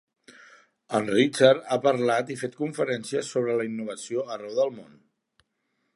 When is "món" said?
4.79-5.01